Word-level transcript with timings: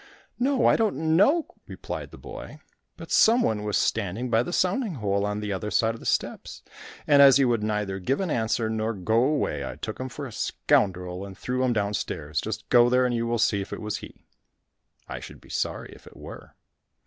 "No, 0.39 0.65
I 0.65 0.75
don't 0.77 1.15
know," 1.15 1.45
replied 1.67 2.09
the 2.09 2.17
boy, 2.17 2.57
"but 2.97 3.11
some 3.11 3.43
one 3.43 3.61
was 3.63 3.77
standing 3.77 4.31
by 4.31 4.41
the 4.41 4.51
sounding 4.51 4.95
hole 4.95 5.23
on 5.27 5.41
the 5.41 5.53
other 5.53 5.69
side 5.69 5.93
of 5.93 5.99
the 5.99 6.07
steps, 6.07 6.63
and 7.05 7.21
as 7.21 7.37
he 7.37 7.45
would 7.45 7.61
neither 7.61 7.99
give 7.99 8.19
an 8.19 8.31
answer 8.31 8.67
nor 8.67 8.95
go 8.95 9.23
away, 9.23 9.63
I 9.63 9.75
took 9.75 9.99
him 9.99 10.09
for 10.09 10.25
a 10.25 10.31
scoundrel, 10.31 11.23
and 11.23 11.37
threw 11.37 11.63
him 11.63 11.71
downstairs, 11.71 12.41
just 12.41 12.67
go 12.69 12.89
there 12.89 13.05
and 13.05 13.13
you 13.13 13.27
will 13.27 13.37
see 13.37 13.61
if 13.61 13.71
it 13.71 13.79
was 13.79 13.97
he. 13.97 14.25
I 15.07 15.19
should 15.19 15.39
be 15.39 15.49
sorry 15.49 15.93
if 15.95 16.07
it 16.07 16.17
were." 16.17 16.55